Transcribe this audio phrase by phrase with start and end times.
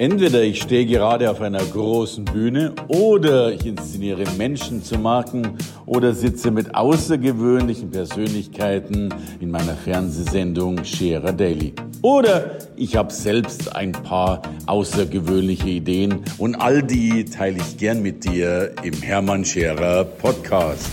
[0.00, 6.14] Entweder ich stehe gerade auf einer großen Bühne oder ich inszeniere Menschen zu Marken oder
[6.14, 11.74] sitze mit außergewöhnlichen Persönlichkeiten in meiner Fernsehsendung Scherer Daily.
[12.00, 18.24] Oder ich habe selbst ein paar außergewöhnliche Ideen und all die teile ich gern mit
[18.24, 20.88] dir im Hermann Scherer Podcast.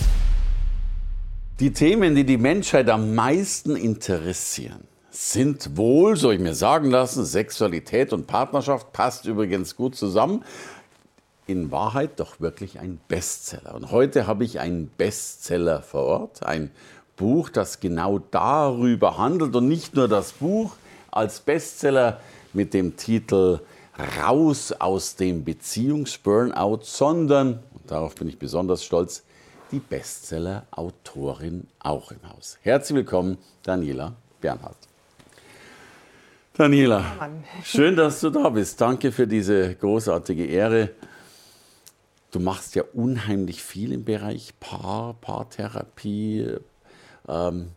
[1.60, 4.87] Die Themen, die die Menschheit am meisten interessieren,
[5.20, 10.44] sind wohl, soll ich mir sagen lassen, Sexualität und Partnerschaft passt übrigens gut zusammen.
[11.48, 13.74] In Wahrheit doch wirklich ein Bestseller.
[13.74, 16.70] Und heute habe ich einen Bestseller vor Ort, ein
[17.16, 20.76] Buch, das genau darüber handelt und nicht nur das Buch
[21.10, 22.20] als Bestseller
[22.52, 23.58] mit dem Titel
[24.22, 29.24] Raus aus dem Beziehungsburnout, sondern, und darauf bin ich besonders stolz,
[29.72, 32.56] die Bestseller-Autorin auch im Haus.
[32.62, 34.87] Herzlich willkommen, Daniela Bernhardt.
[36.58, 37.04] Daniela,
[37.62, 38.80] schön, dass du da bist.
[38.80, 40.90] Danke für diese großartige Ehre.
[42.32, 46.56] Du machst ja unheimlich viel im Bereich Paar, Paartherapie.
[47.28, 47.68] Ähm,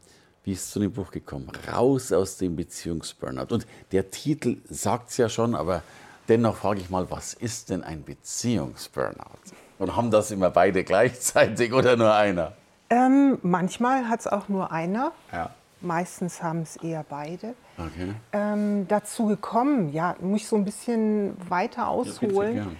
[0.43, 1.51] wie ist es zu dem Buch gekommen?
[1.71, 3.53] Raus aus dem Beziehungsburnout.
[3.53, 5.83] Und der Titel sagt es ja schon, aber
[6.27, 9.53] dennoch frage ich mal, was ist denn ein Beziehungsburnout?
[9.77, 12.53] Und haben das immer beide gleichzeitig oder nur einer?
[12.89, 15.11] Ähm, manchmal hat es auch nur einer.
[15.31, 15.51] Ja.
[15.81, 17.53] Meistens haben es eher beide.
[17.87, 18.13] Okay.
[18.33, 22.77] Ähm, dazu gekommen, ja, muss ich so ein bisschen weiter ausholen.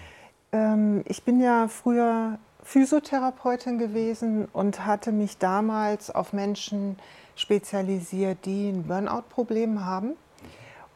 [0.52, 6.97] ähm, ich bin ja früher Physiotherapeutin gewesen und hatte mich damals auf Menschen
[7.35, 10.13] spezialisiert, die ein Burnout-Problem haben.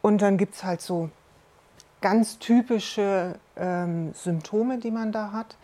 [0.02, 1.10] Und dann gibt es halt so
[2.00, 5.56] ganz typische ähm, Symptome, die man da hat.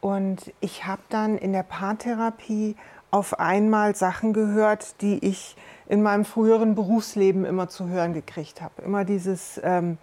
[0.00, 2.76] Und ich habe dann in der Paartherapie
[3.10, 5.56] auf einmal Sachen gehört, die ich
[5.94, 8.82] in meinem früheren Berufsleben immer zu hören gekriegt habe.
[8.82, 9.96] Immer dieses, ähm,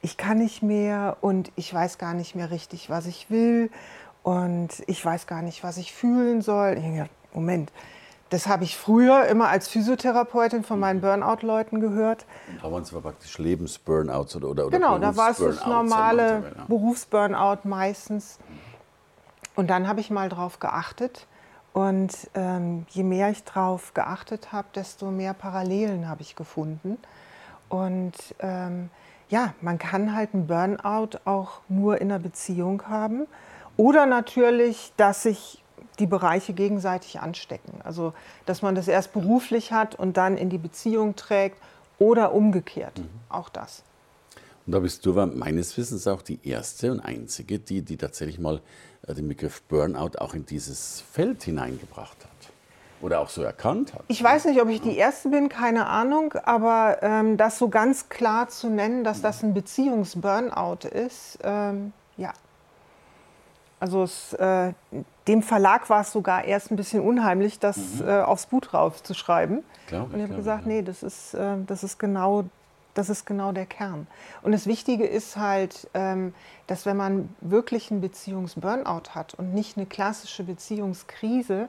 [0.00, 3.70] ich kann nicht mehr und ich weiß gar nicht mehr richtig, was ich will
[4.22, 6.76] und ich weiß gar nicht, was ich fühlen soll.
[6.78, 7.70] Ich denke, Moment,
[8.30, 12.24] das habe ich früher immer als Physiotherapeutin von meinen Burnout-Leuten gehört.
[12.62, 16.54] Da waren es aber praktisch Lebensburnouts oder, oder, Genau, da war es das normale.
[16.66, 18.38] Berufsburnout meistens.
[19.54, 21.26] Und dann habe ich mal drauf geachtet.
[21.76, 26.96] Und ähm, je mehr ich drauf geachtet habe, desto mehr Parallelen habe ich gefunden.
[27.68, 28.88] Und ähm,
[29.28, 33.26] ja, man kann halt einen Burnout auch nur in einer Beziehung haben.
[33.76, 35.62] Oder natürlich, dass sich
[35.98, 37.82] die Bereiche gegenseitig anstecken.
[37.84, 38.14] Also,
[38.46, 41.62] dass man das erst beruflich hat und dann in die Beziehung trägt
[41.98, 43.02] oder umgekehrt.
[43.28, 43.82] Auch das.
[44.66, 48.60] Und da bist du meines Wissens auch die erste und einzige, die, die tatsächlich mal
[49.06, 52.30] äh, den Begriff Burnout auch in dieses Feld hineingebracht hat.
[53.00, 54.02] Oder auch so erkannt hat.
[54.08, 58.08] Ich weiß nicht, ob ich die Erste bin, keine Ahnung, aber ähm, das so ganz
[58.08, 62.32] klar zu nennen, dass das ein Beziehungsburnout ist, ähm, ja.
[63.78, 64.72] Also es, äh,
[65.28, 69.12] dem Verlag war es sogar erst ein bisschen unheimlich, das äh, aufs Buch drauf zu
[69.12, 69.62] schreiben.
[69.88, 70.68] Glaub ich, Und ich habe gesagt, ja.
[70.68, 72.44] nee, das ist, äh, das, ist genau,
[72.98, 74.06] das ist genau der Kern.
[74.42, 76.34] Und das Wichtige ist halt, ähm,
[76.66, 81.68] dass wenn man wirklich einen Beziehungsburnout hat und nicht eine klassische Beziehungskrise,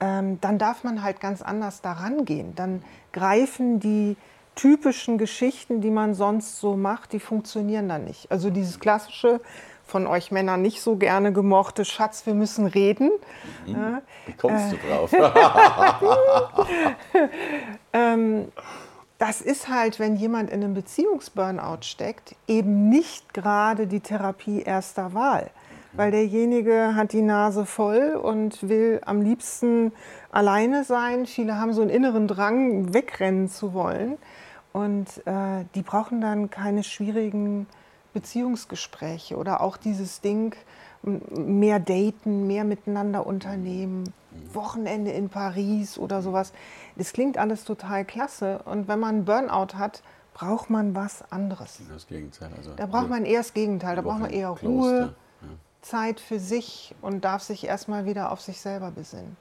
[0.00, 2.54] ähm, dann darf man halt ganz anders daran gehen.
[2.54, 4.16] Dann greifen die
[4.54, 8.30] typischen Geschichten, die man sonst so macht, die funktionieren dann nicht.
[8.30, 9.40] Also dieses klassische,
[9.86, 13.10] von euch Männern nicht so gerne gemochte, Schatz, wir müssen reden.
[13.64, 15.10] Ja, Wie kommst du drauf?
[17.94, 18.48] ähm,
[19.18, 25.12] das ist halt, wenn jemand in einem Beziehungsburnout steckt, eben nicht gerade die Therapie erster
[25.12, 25.50] Wahl.
[25.92, 29.92] Weil derjenige hat die Nase voll und will am liebsten
[30.30, 31.26] alleine sein.
[31.26, 34.18] Viele haben so einen inneren Drang, wegrennen zu wollen.
[34.72, 37.66] Und äh, die brauchen dann keine schwierigen
[38.12, 40.54] Beziehungsgespräche oder auch dieses Ding,
[41.02, 44.12] mehr daten, mehr miteinander unternehmen,
[44.52, 46.52] Wochenende in Paris oder sowas.
[46.96, 48.60] Das klingt alles total klasse.
[48.64, 50.02] Und wenn man einen Burnout hat,
[50.34, 51.80] braucht man was anderes.
[51.92, 52.50] Das Gegenteil.
[52.56, 53.96] Also Da braucht man eher das Gegenteil.
[53.96, 54.50] Da braucht man eher.
[54.50, 55.14] Ruhe,
[55.80, 59.36] Zeit für sich und darf sich erstmal wieder auf sich selber besinnen.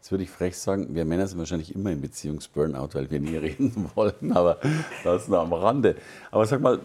[0.00, 3.36] Jetzt würde ich frech sagen, wir Männer sind wahrscheinlich immer im Beziehungsburnout, weil wir nie
[3.36, 4.58] reden wollen, aber
[5.04, 5.96] das nur am Rande.
[6.30, 6.80] Aber sag mal,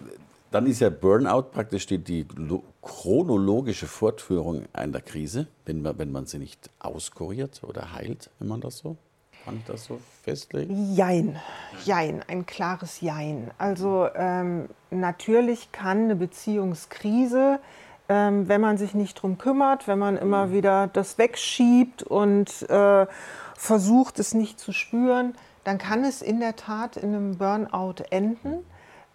[0.52, 6.12] dann ist ja Burnout praktisch die, die lo- chronologische Fortführung einer Krise, wenn man, wenn
[6.12, 8.98] man sie nicht auskuriert oder heilt, wenn man das so,
[9.46, 10.94] kann ich das so festlegen?
[10.94, 11.40] Jein,
[11.84, 13.50] jein, ein klares Jein.
[13.58, 17.60] Also ähm, natürlich kann eine Beziehungskrise,
[18.08, 23.08] ähm, wenn man sich nicht drum kümmert, wenn man immer wieder das wegschiebt und äh,
[23.56, 25.34] versucht, es nicht zu spüren,
[25.64, 28.66] dann kann es in der Tat in einem Burnout enden.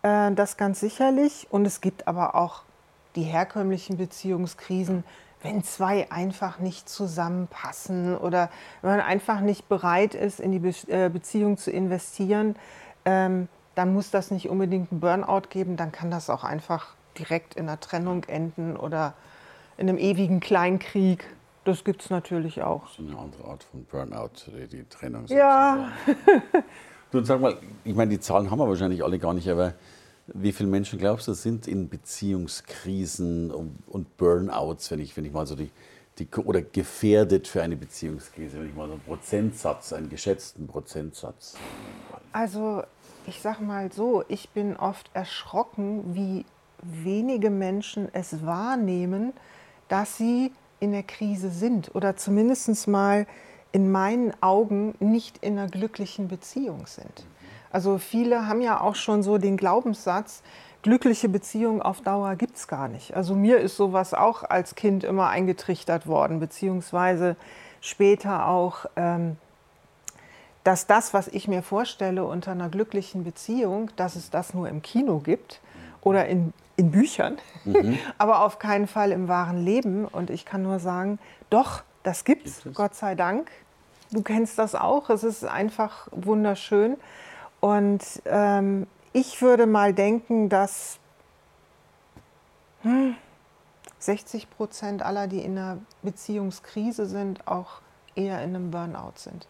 [0.06, 1.48] Äh, das ganz sicherlich.
[1.50, 2.62] Und es gibt aber auch
[3.16, 5.04] die herkömmlichen Beziehungskrisen,
[5.42, 8.50] wenn zwei einfach nicht zusammenpassen oder
[8.82, 12.56] wenn man einfach nicht bereit ist, in die Be äh, Beziehung zu investieren,
[13.04, 17.54] ähm, dann muss das nicht unbedingt einen Burnout geben, dann kann das auch einfach direkt
[17.54, 19.14] in einer Trennung enden oder
[19.76, 21.26] in einem ewigen Kleinkrieg.
[21.64, 22.88] Das gibt es natürlich auch.
[22.88, 24.30] So eine andere Art von Burnout,
[24.70, 25.26] die Trennung.
[25.26, 25.90] Ja.
[27.10, 29.74] du sag mal, ich meine, die Zahlen haben wir wahrscheinlich alle gar nicht, aber
[30.28, 35.46] wie viele Menschen glaubst du sind in Beziehungskrisen und, Burnouts, wenn ich, wenn ich mal
[35.46, 35.70] so die,
[36.18, 41.56] die, oder gefährdet für eine Beziehungskrise, wenn ich mal so einen Prozentsatz, einen geschätzten Prozentsatz.
[42.32, 42.82] Also
[43.26, 46.44] ich sage mal so, ich bin oft erschrocken, wie
[46.82, 49.32] wenige Menschen es wahrnehmen,
[49.88, 53.26] dass sie in der Krise sind oder zumindest mal
[53.72, 57.26] in meinen Augen nicht in einer glücklichen Beziehung sind.
[57.76, 60.42] Also viele haben ja auch schon so den Glaubenssatz,
[60.80, 63.14] glückliche Beziehung auf Dauer gibt es gar nicht.
[63.14, 67.36] Also mir ist sowas auch als Kind immer eingetrichtert worden, beziehungsweise
[67.82, 69.36] später auch, ähm,
[70.64, 74.80] dass das, was ich mir vorstelle unter einer glücklichen Beziehung, dass es das nur im
[74.80, 75.60] Kino gibt
[76.00, 77.36] oder in, in Büchern,
[77.66, 77.98] mhm.
[78.16, 80.06] aber auf keinen Fall im wahren Leben.
[80.06, 81.18] Und ich kann nur sagen,
[81.50, 83.50] doch, das gibt's, gibt es, Gott sei Dank.
[84.12, 86.96] Du kennst das auch, es ist einfach wunderschön.
[87.60, 90.98] Und ähm, ich würde mal denken, dass
[92.82, 93.16] hm,
[93.98, 97.80] 60 Prozent aller, die in einer Beziehungskrise sind, auch
[98.14, 99.48] eher in einem Burnout sind.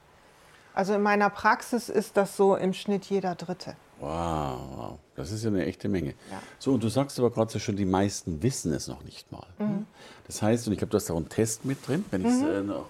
[0.75, 3.77] Also in meiner Praxis ist das so im Schnitt jeder Dritte.
[3.99, 4.99] Wow, wow.
[5.15, 6.11] das ist ja eine echte Menge.
[6.31, 6.43] Ja.
[6.59, 9.47] So, und du sagst aber gerade so schon, die meisten wissen es noch nicht mal.
[9.59, 9.87] Mhm.
[10.27, 12.29] Das heißt, und ich glaube, du hast da auch einen Test mit drin, wenn ich
[12.29, 12.47] es mhm.
[12.47, 12.89] äh, noch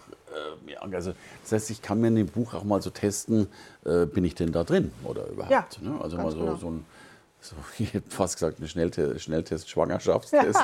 [0.68, 1.12] äh, also
[1.42, 3.48] das heißt, ich kann mir in dem Buch auch mal so testen,
[3.84, 5.50] äh, bin ich denn da drin oder überhaupt?
[5.50, 6.00] Ja, ne?
[6.00, 6.56] Also mal so, genau.
[6.56, 6.84] so ein
[7.40, 10.60] so, ich hätte fast gesagt, ein Schnelltest, Schnelltest Schwangerschaftstest.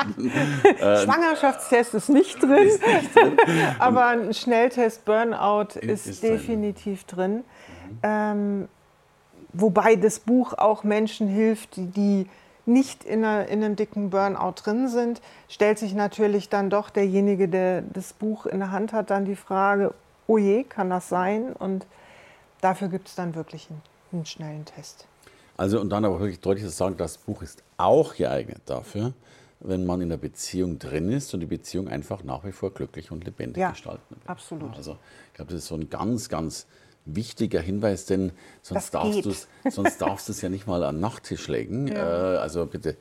[0.81, 0.97] Ja.
[1.03, 3.37] Schwangerschaftstest ist nicht drin, ist nicht drin.
[3.79, 7.45] aber ein Schnelltest Burnout ist, ist definitiv drin.
[7.45, 7.45] drin.
[7.91, 7.99] Mhm.
[8.03, 8.69] Ähm,
[9.53, 12.27] wobei das Buch auch Menschen hilft, die, die
[12.65, 17.49] nicht in, einer, in, einem dicken Burnout drin sind, stellt sich natürlich dann doch derjenige,
[17.49, 19.95] der das Buch in der Hand hat, dann die Frage,
[20.27, 21.53] oh je, kann das sein?
[21.53, 21.87] Und
[22.61, 23.83] dafür gibt es dann wirklich einen,
[24.13, 25.07] einen, schnellen Test.
[25.57, 29.13] Also und dann aber wirklich deutlich zu sagen, das Buch ist auch geeignet dafür,
[29.61, 33.11] wenn man in der Beziehung drin ist und die Beziehung einfach nach wie vor glücklich
[33.11, 34.19] und lebendig ja, gestalten will.
[34.27, 34.75] Absolut.
[34.77, 34.97] Also
[35.29, 36.67] ich glaube, das ist so ein ganz, ganz
[37.05, 38.33] wichtiger Hinweis, denn
[38.63, 41.89] sonst darfst, du's, sonst darfst du es ja nicht mal an den Nachttisch legen.
[41.89, 42.35] Ja.
[42.35, 42.97] Äh, also bitte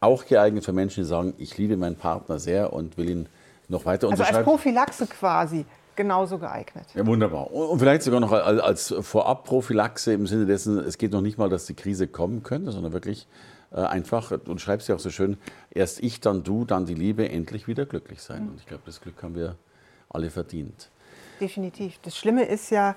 [0.00, 3.28] auch geeignet für Menschen, die sagen, ich liebe meinen Partner sehr und will ihn
[3.68, 5.64] noch weiter also als Prophylaxe quasi
[5.96, 6.86] genauso geeignet.
[6.94, 7.50] Ja, wunderbar.
[7.50, 11.66] Und vielleicht sogar noch als Vorab-Prophylaxe im Sinne dessen, es geht noch nicht mal, dass
[11.66, 13.26] die Krise kommen könnte, sondern wirklich
[13.72, 15.38] äh, einfach, und schreibst ja auch so schön,
[15.70, 18.44] erst ich, dann du, dann die Liebe, endlich wieder glücklich sein.
[18.44, 18.48] Mhm.
[18.50, 19.56] Und ich glaube, das Glück haben wir
[20.10, 20.90] alle verdient.
[21.40, 21.98] Definitiv.
[22.02, 22.94] Das Schlimme ist ja,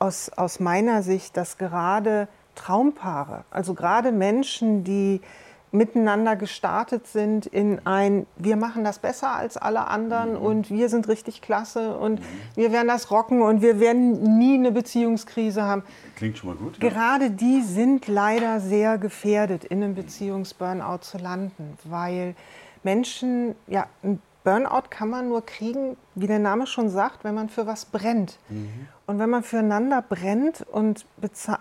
[0.00, 2.26] aus, aus meiner Sicht, dass gerade
[2.56, 5.20] Traumpaare, also gerade Menschen, die
[5.72, 10.42] miteinander gestartet sind in ein, wir machen das besser als alle anderen mhm.
[10.42, 12.24] und wir sind richtig klasse und mhm.
[12.56, 15.84] wir werden das rocken und wir werden nie eine Beziehungskrise haben.
[16.16, 16.82] Klingt schon mal gut.
[16.82, 16.88] Ja.
[16.88, 22.34] Gerade die sind leider sehr gefährdet, in einem Beziehungsburnout zu landen, weil
[22.82, 27.50] Menschen ja ein Burnout kann man nur kriegen, wie der Name schon sagt, wenn man
[27.50, 28.38] für was brennt.
[28.48, 28.88] Mhm.
[29.06, 31.04] Und wenn man füreinander brennt und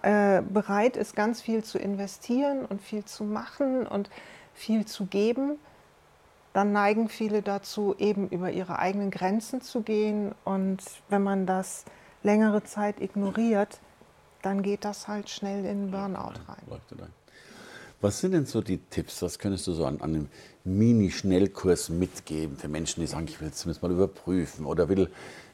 [0.01, 4.09] äh, bereit ist, ganz viel zu investieren und viel zu machen und
[4.53, 5.57] viel zu geben,
[6.53, 10.33] dann neigen viele dazu, eben über ihre eigenen Grenzen zu gehen.
[10.45, 11.85] Und wenn man das
[12.23, 13.79] längere Zeit ignoriert,
[14.41, 16.79] dann geht das halt schnell in Burnout rein.
[18.01, 19.21] Was sind denn so die Tipps?
[19.21, 20.29] Was könntest du so an, an einem
[20.63, 25.09] Mini-Schnellkurs mitgeben für Menschen, die sagen, ich will es zumindest mal überprüfen oder will,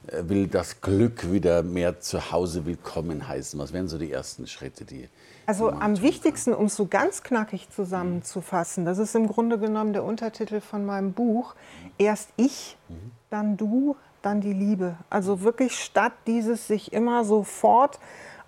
[0.07, 3.59] äh, will das Glück wieder mehr zu Hause willkommen heißen?
[3.59, 5.09] Was wären so die ersten Schritte, die.
[5.47, 10.03] Also am wichtigsten, um es so ganz knackig zusammenzufassen, das ist im Grunde genommen der
[10.03, 11.55] Untertitel von meinem Buch.
[11.97, 13.11] Erst ich, mhm.
[13.31, 14.97] dann du, dann die Liebe.
[15.09, 17.99] Also wirklich statt dieses sich immer sofort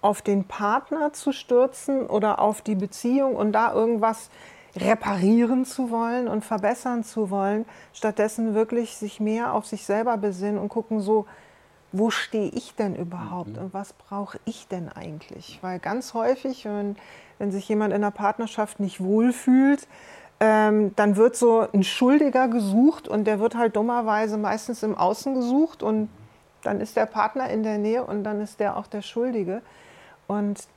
[0.07, 4.29] auf den Partner zu stürzen oder auf die Beziehung und da irgendwas
[4.77, 10.59] reparieren zu wollen und verbessern zu wollen, stattdessen wirklich sich mehr auf sich selber besinnen
[10.59, 11.25] und gucken so,
[11.91, 13.63] wo stehe ich denn überhaupt mhm.
[13.63, 15.59] und was brauche ich denn eigentlich?
[15.61, 16.95] Weil ganz häufig, wenn,
[17.37, 19.89] wenn sich jemand in der Partnerschaft nicht wohlfühlt,
[20.39, 25.33] ähm, dann wird so ein Schuldiger gesucht und der wird halt dummerweise meistens im Außen
[25.35, 26.07] gesucht und
[26.63, 29.61] dann ist der Partner in der Nähe und dann ist der auch der Schuldige.
[30.27, 30.67] Und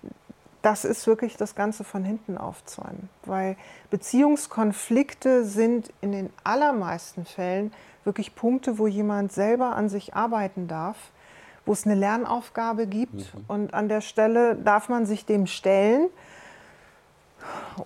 [0.62, 3.08] das ist wirklich das Ganze von hinten aufzäumen.
[3.24, 3.56] Weil
[3.90, 7.72] Beziehungskonflikte sind in den allermeisten Fällen
[8.04, 10.96] wirklich Punkte, wo jemand selber an sich arbeiten darf,
[11.66, 13.14] wo es eine Lernaufgabe gibt.
[13.14, 13.44] Mhm.
[13.48, 16.08] Und an der Stelle darf man sich dem stellen.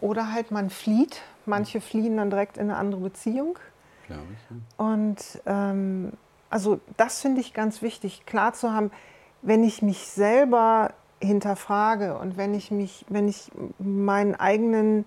[0.00, 1.22] Oder halt man flieht.
[1.46, 3.58] Manche fliehen dann direkt in eine andere Beziehung.
[4.04, 4.16] Ich, ja.
[4.76, 6.12] Und ähm,
[6.50, 8.90] also das finde ich ganz wichtig, klar zu haben,
[9.42, 10.92] wenn ich mich selber
[11.24, 15.06] hinterfrage und wenn ich mich, wenn ich meinen eigenen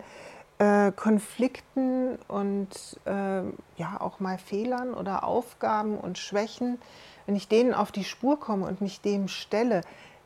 [0.60, 3.42] äh, Konflikten und äh,
[3.78, 6.80] ja auch mal Fehlern oder Aufgaben und Schwächen,
[7.26, 9.82] wenn ich denen auf die Spur komme und mich dem stelle,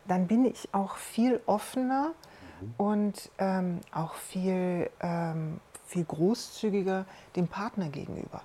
[0.07, 2.11] dann bin ich auch viel offener
[2.61, 2.73] mhm.
[2.77, 7.05] und ähm, auch viel, ähm, viel großzügiger
[7.35, 8.41] dem Partner gegenüber.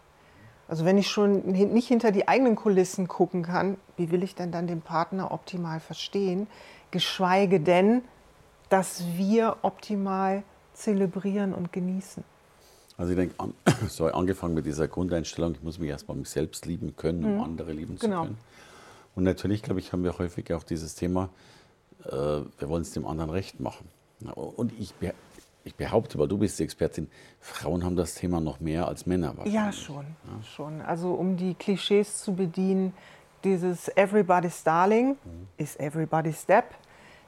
[0.68, 4.50] Also wenn ich schon nicht hinter die eigenen Kulissen gucken kann, wie will ich denn
[4.50, 6.48] dann den Partner optimal verstehen?
[6.90, 8.02] Geschweige denn,
[8.68, 10.42] dass wir optimal
[10.74, 12.24] zelebrieren und genießen.
[12.98, 13.54] Also ich denke, an,
[13.88, 17.42] sorry, angefangen mit dieser Grundeinstellung, ich muss mich erstmal mich selbst lieben können, um mhm.
[17.42, 18.22] andere lieben genau.
[18.22, 18.38] zu können.
[19.14, 21.30] Und natürlich, glaube ich, haben wir häufig auch dieses Thema,
[22.04, 23.88] äh, wir wollen es dem anderen recht machen.
[24.34, 24.94] Und ich,
[25.64, 27.08] ich behaupte, weil du bist die Expertin,
[27.40, 29.54] Frauen haben das Thema noch mehr als Männer wahrscheinlich.
[29.54, 30.42] Ja, schon, ja?
[30.42, 30.80] schon.
[30.80, 32.94] Also um die Klischees zu bedienen,
[33.46, 35.48] dieses Everybody's Darling mhm.
[35.56, 36.74] ist Everybody's Step.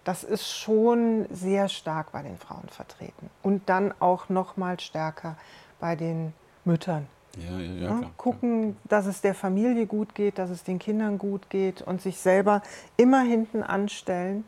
[0.04, 3.30] Das ist schon sehr stark bei den Frauen vertreten.
[3.42, 5.36] Und dann auch noch mal stärker
[5.80, 6.32] bei den
[6.64, 7.06] Müttern.
[7.36, 11.18] Ja, ja, ja, klar, Gucken, dass es der Familie gut geht, dass es den Kindern
[11.18, 12.62] gut geht und sich selber
[12.96, 14.44] immer hinten anstellen.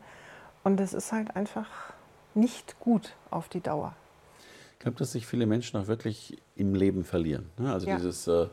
[0.63, 1.69] Und das ist halt einfach
[2.33, 3.95] nicht gut auf die Dauer.
[4.73, 7.49] Ich glaube, dass sich viele Menschen auch wirklich im Leben verlieren.
[7.57, 7.71] Ne?
[7.71, 8.47] Also dieses äh,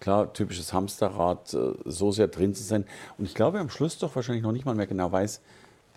[0.00, 2.84] klar, typisches Hamsterrad, äh, so sehr drin zu sein.
[3.18, 5.40] Und ich glaube, am Schluss doch wahrscheinlich noch nicht mal mehr genau weiß,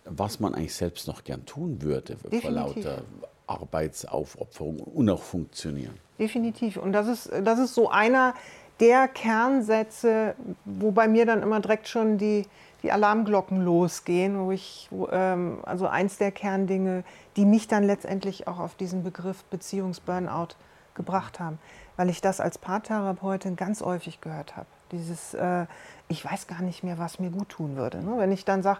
[0.05, 2.41] was man eigentlich selbst noch gern tun würde Definitiv.
[2.41, 3.01] vor lauter
[3.47, 5.95] Arbeitsaufopferung und auch funktionieren.
[6.19, 6.77] Definitiv.
[6.77, 8.33] Und das ist, das ist so einer
[8.79, 12.45] der Kernsätze, wo bei mir dann immer direkt schon die,
[12.81, 17.03] die Alarmglocken losgehen, wo ich, ähm, also eins der Kerndinge,
[17.37, 20.55] die mich dann letztendlich auch auf diesen Begriff Beziehungsburnout
[20.95, 21.59] gebracht haben
[21.97, 24.67] weil ich das als Paartherapeutin ganz häufig gehört habe.
[24.91, 25.65] Dieses, äh,
[26.07, 28.03] ich weiß gar nicht mehr, was mir gut tun würde.
[28.03, 28.17] Ne?
[28.17, 28.79] Wenn ich dann sage,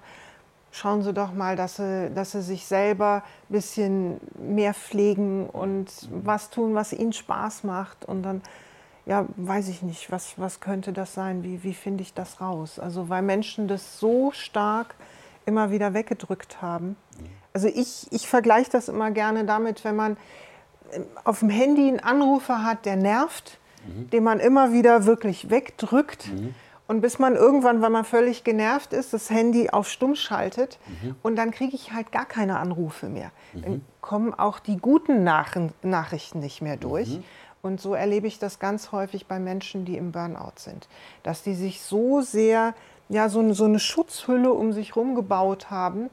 [0.72, 5.88] schauen Sie doch mal, dass Sie, dass Sie sich selber ein bisschen mehr pflegen und
[6.12, 8.05] was tun, was Ihnen Spaß macht.
[8.05, 8.41] Und dann,
[9.05, 11.43] ja, weiß ich nicht, was, was könnte das sein?
[11.43, 12.79] Wie, wie finde ich das raus?
[12.79, 14.96] Also, weil Menschen das so stark
[15.46, 16.96] immer wieder weggedrückt haben.
[17.53, 20.17] Also ich, ich vergleiche das immer gerne damit, wenn man
[21.23, 24.09] auf dem Handy einen Anrufer hat, der nervt, mhm.
[24.09, 26.27] den man immer wieder wirklich wegdrückt.
[26.27, 26.55] Mhm.
[26.85, 31.15] Und bis man irgendwann, weil man völlig genervt ist, das Handy auf Stumm schaltet mhm.
[31.23, 33.31] und dann kriege ich halt gar keine Anrufe mehr.
[33.53, 37.19] Dann kommen auch die guten Nach Nachrichten nicht mehr durch.
[37.63, 40.89] Und so erlebe ich das ganz häufig bei Menschen, die im Burnout sind,
[41.23, 42.75] dass die sich so sehr,
[43.07, 46.09] ja, so, so eine Schutzhülle um sich herum gebaut haben,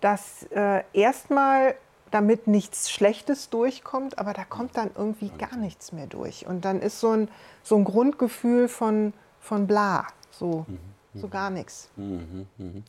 [0.00, 1.76] dass äh, erstmal
[2.10, 6.46] damit nichts Schlechtes durchkommt, aber da kommt dann irgendwie gar nichts mehr durch.
[6.46, 7.28] Und dann ist so ein,
[7.62, 11.20] so ein Grundgefühl von, von bla, so, mhm.
[11.20, 11.90] so gar nichts.
[11.96, 12.84] Mhm, mhm.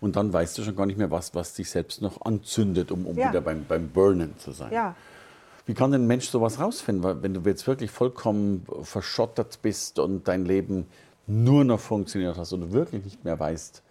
[0.00, 3.06] Und dann weißt du schon gar nicht mehr, was, was dich selbst noch anzündet, um,
[3.06, 3.30] um ja.
[3.30, 4.72] wieder beim, beim Burnen zu sein.
[4.72, 4.94] Ja.
[5.66, 10.28] Wie kann denn ein Mensch sowas rausfinden, wenn du jetzt wirklich vollkommen verschottert bist und
[10.28, 10.86] dein Leben
[11.26, 13.82] nur noch funktioniert hast und du wirklich nicht mehr weißt,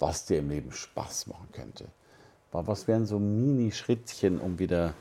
[0.00, 1.86] was dir im Leben Spaß machen könnte?
[2.52, 4.94] Was wären so Mini-Schrittchen, um wieder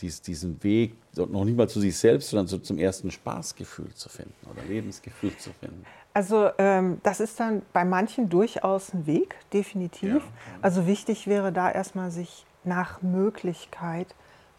[0.00, 4.08] dies, diesen Weg, noch nicht mal zu sich selbst, sondern so zum ersten Spaßgefühl zu
[4.08, 5.84] finden oder Lebensgefühl zu finden?
[6.12, 10.14] Also ähm, das ist dann bei manchen durchaus ein Weg, definitiv.
[10.14, 10.22] Ja,
[10.62, 14.14] also wichtig wäre da erstmal sich nach Möglichkeit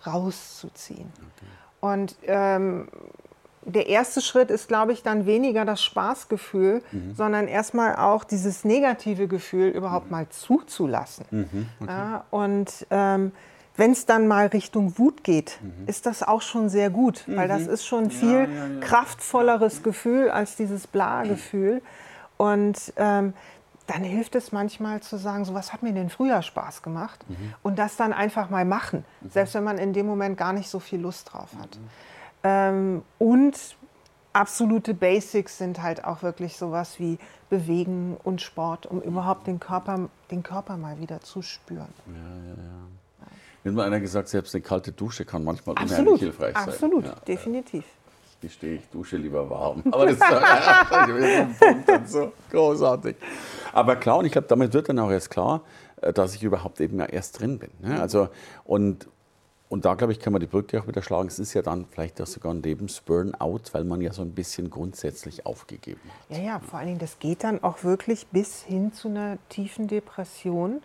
[0.06, 1.12] rauszuziehen.
[1.16, 1.46] Okay.
[1.80, 2.90] Und ähm,
[3.68, 7.14] der erste Schritt ist, glaube ich, dann weniger das Spaßgefühl, mhm.
[7.16, 10.12] sondern erstmal auch dieses negative Gefühl überhaupt mhm.
[10.12, 11.26] mal zuzulassen.
[11.30, 11.68] Mhm.
[11.82, 11.92] Okay.
[11.92, 13.32] Ja, und ähm,
[13.76, 15.88] wenn es dann mal Richtung Wut geht, mhm.
[15.88, 17.70] ist das auch schon sehr gut, weil das mhm.
[17.70, 21.82] ist schon ein viel ja, ja, kraftvolleres Gefühl als dieses Bla-Gefühl.
[22.38, 23.34] Und ähm,
[23.86, 27.54] dann hilft es manchmal zu sagen, so was hat mir denn früher Spaß gemacht mhm.
[27.64, 30.80] und das dann einfach mal machen, selbst wenn man in dem Moment gar nicht so
[30.80, 31.80] viel Lust drauf hat.
[32.44, 33.76] Ähm, und
[34.34, 37.18] absolute Basics sind halt auch wirklich sowas wie
[37.50, 41.94] Bewegen und Sport, um überhaupt den Körper, den Körper mal wieder zu spüren.
[42.06, 42.88] Ja, ja, ja.
[43.64, 46.70] Mir hat mal einer gesagt, selbst eine kalte Dusche kann manchmal unheimlich hilfreich sein.
[46.70, 47.84] Absolut, ja, definitiv.
[48.32, 49.84] Ich gestehe, ich dusche lieber warm.
[49.92, 53.16] Aber das ist ja, so Punkt und so großartig.
[53.74, 55.64] Aber klar, und ich glaube, damit wird dann auch erst klar,
[56.02, 57.72] äh, dass ich überhaupt eben ja erst drin bin.
[57.80, 58.00] Ne?
[58.00, 58.30] Also,
[58.64, 59.08] und,
[59.70, 61.28] und da, glaube ich, kann man die Brücke auch wieder schlagen.
[61.28, 64.70] Es ist ja dann vielleicht auch sogar ein Lebensburnout, weil man ja so ein bisschen
[64.70, 66.38] grundsätzlich aufgegeben hat.
[66.38, 69.88] Ja, ja, vor allen Dingen, das geht dann auch wirklich bis hin zu einer tiefen
[69.88, 70.82] Depression,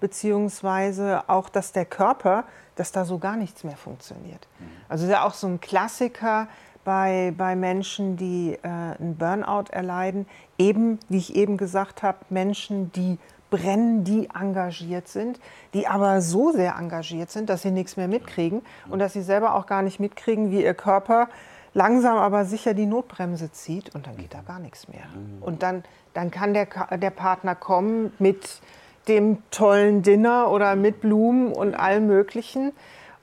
[0.00, 4.46] beziehungsweise auch, dass der Körper, dass da so gar nichts mehr funktioniert.
[4.58, 4.66] Mhm.
[4.88, 6.48] Also ja auch so ein Klassiker
[6.84, 10.26] bei, bei Menschen, die äh, einen Burnout erleiden,
[10.58, 13.18] eben, wie ich eben gesagt habe, Menschen, die
[13.50, 15.40] brennen, die engagiert sind,
[15.74, 19.54] die aber so sehr engagiert sind, dass sie nichts mehr mitkriegen und dass sie selber
[19.54, 21.28] auch gar nicht mitkriegen, wie ihr Körper
[21.76, 25.04] langsam aber sicher die Notbremse zieht und dann geht da gar nichts mehr.
[25.40, 25.84] Und dann,
[26.14, 28.62] dann kann der, der Partner kommen mit
[29.08, 32.72] dem tollen Dinner oder mit Blumen und allem Möglichen.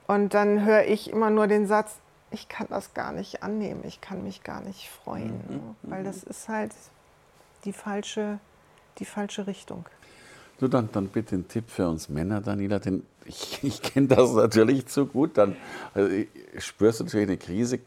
[0.06, 1.98] Und dann höre ich immer nur den Satz,
[2.30, 5.76] ich kann das gar nicht annehmen, ich kann mich gar nicht freuen, mhm.
[5.84, 6.72] weil das ist halt
[7.66, 8.40] die falsche,
[9.00, 9.86] die falsche Richtung.
[10.60, 14.34] Du, dann, dann bitte einen Tipp für uns Männer, Daniela, denn ich, ich kenne das
[14.34, 15.38] natürlich zu gut.
[15.38, 15.56] Dann
[15.94, 16.10] also
[16.58, 17.80] spürst du natürlich eine Krise,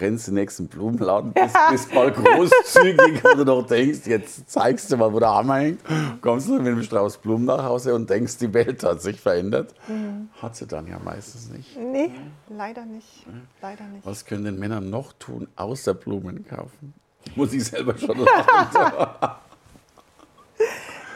[0.00, 4.96] rennst den nächsten Blumenladen, bist, bist mal großzügig, wo du noch denkst, jetzt zeigst du
[4.96, 5.80] mal, wo der Hammer hängt,
[6.20, 9.74] kommst du mit einem Strauß Blumen nach Hause und denkst, die Welt hat sich verändert.
[9.88, 10.28] Mhm.
[10.40, 11.76] Hat sie dann ja meistens nicht.
[11.78, 12.10] Nee,
[12.48, 13.26] leider nicht.
[13.60, 14.06] Leider nicht.
[14.06, 16.94] Was können denn Männer noch tun, außer Blumen kaufen?
[17.36, 19.28] Muss ich selber schon lachen.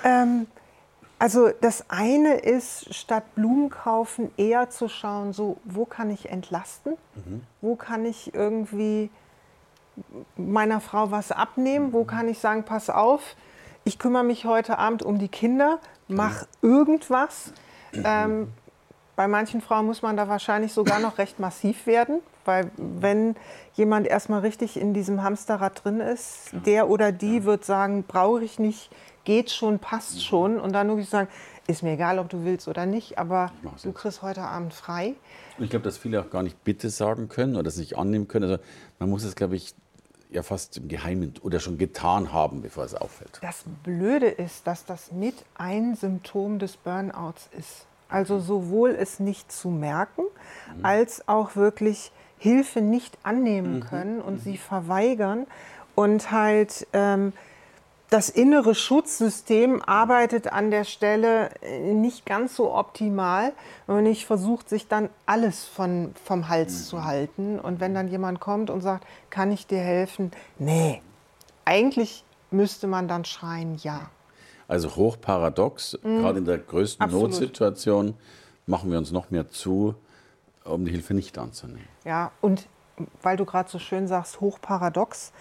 [0.05, 0.47] ähm,
[1.18, 6.94] also das eine ist, statt Blumen kaufen, eher zu schauen, so, wo kann ich entlasten?
[7.14, 7.42] Mhm.
[7.61, 9.11] Wo kann ich irgendwie
[10.37, 11.88] meiner Frau was abnehmen?
[11.88, 11.92] Mhm.
[11.92, 13.37] Wo kann ich sagen, pass auf,
[13.85, 16.70] ich kümmere mich heute Abend um die Kinder, mach mhm.
[16.70, 17.52] irgendwas.
[17.94, 18.52] Ähm,
[19.14, 23.37] bei manchen Frauen muss man da wahrscheinlich sogar noch recht massiv werden, weil wenn
[23.73, 28.58] jemand erstmal richtig in diesem Hamsterrad drin ist, der oder die wird sagen, brauche ich
[28.58, 28.90] nicht,
[29.26, 30.59] geht schon, passt schon.
[30.59, 31.28] Und dann wirklich sagen,
[31.66, 33.52] ist mir egal, ob du willst oder nicht, aber
[33.83, 35.14] du kriegst heute Abend frei.
[35.59, 38.51] Ich glaube, dass viele auch gar nicht Bitte sagen können oder sich annehmen können.
[38.51, 38.62] Also
[38.98, 39.74] man muss es, glaube ich,
[40.31, 43.38] ja fast im Geheimen oder schon getan haben, bevor es auffällt.
[43.42, 47.87] Das Blöde ist, dass das mit ein Symptom des Burnouts ist.
[48.09, 50.85] Also sowohl es nicht zu merken, mhm.
[50.85, 53.81] als auch wirklich Hilfe nicht annehmen mhm.
[53.81, 54.40] können und mhm.
[54.40, 55.46] sie verweigern
[55.96, 57.33] und halt ähm,
[58.11, 63.53] das innere Schutzsystem arbeitet an der Stelle äh, nicht ganz so optimal.
[63.87, 66.85] wenn man nicht versucht, sich dann alles von, vom Hals mhm.
[66.85, 67.59] zu halten.
[67.59, 70.31] Und wenn dann jemand kommt und sagt, kann ich dir helfen?
[70.59, 71.03] Nee,
[71.64, 74.11] eigentlich müsste man dann schreien, ja.
[74.69, 76.21] Also hochparadox, mhm.
[76.21, 77.31] gerade in der größten Absolut.
[77.31, 78.14] Notsituation
[78.66, 79.95] machen wir uns noch mehr zu,
[80.64, 81.88] um die Hilfe nicht anzunehmen.
[82.05, 82.66] Ja, und
[83.23, 85.33] weil du gerade so schön sagst, hochparadox,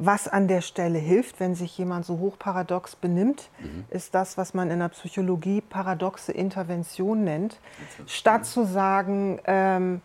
[0.00, 3.84] was an der Stelle hilft, wenn sich jemand so hochparadox benimmt, mhm.
[3.90, 7.60] ist das, was man in der Psychologie paradoxe Intervention nennt.
[8.06, 10.00] Statt zu sagen, ähm,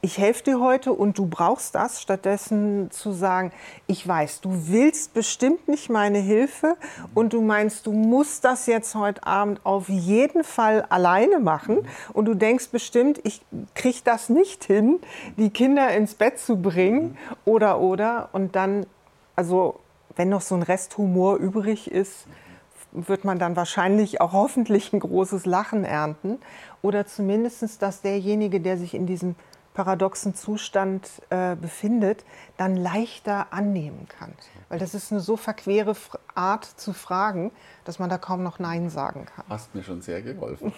[0.00, 3.52] ich helfe dir heute und du brauchst das, stattdessen zu sagen,
[3.88, 6.76] ich weiß, du willst bestimmt nicht meine Hilfe
[7.14, 12.26] und du meinst, du musst das jetzt heute Abend auf jeden Fall alleine machen und
[12.26, 13.40] du denkst bestimmt, ich
[13.74, 15.00] kriege das nicht hin,
[15.36, 18.86] die Kinder ins Bett zu bringen oder oder und dann
[19.38, 19.78] also
[20.16, 22.26] wenn noch so ein Resthumor übrig ist,
[22.90, 26.38] wird man dann wahrscheinlich auch hoffentlich ein großes Lachen ernten.
[26.82, 29.36] Oder zumindest, dass derjenige, der sich in diesem
[29.74, 32.24] paradoxen Zustand äh, befindet,
[32.56, 34.32] dann leichter annehmen kann.
[34.70, 35.94] Weil das ist eine so verquere
[36.34, 37.52] Art zu fragen,
[37.84, 39.44] dass man da kaum noch Nein sagen kann.
[39.48, 40.72] Hast mir schon sehr geholfen.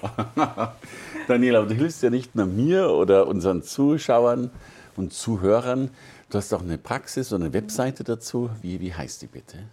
[1.29, 4.51] Daniela, du hilfst ja nicht nur mir oder unseren Zuschauern
[4.97, 5.91] und Zuhörern,
[6.31, 8.51] Du hast auch eine Praxis und eine Webseite dazu.
[8.63, 9.65] Wie, wie heißt die bitte?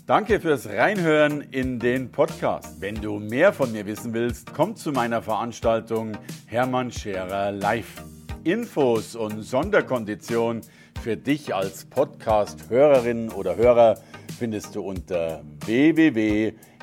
[0.07, 2.81] Danke fürs Reinhören in den Podcast.
[2.81, 8.03] Wenn du mehr von mir wissen willst, komm zu meiner Veranstaltung Hermann Scherer Live.
[8.43, 10.63] Infos und Sonderkonditionen
[11.03, 14.01] für dich als Podcast-Hörerin oder Hörer
[14.39, 16.55] findest du unter www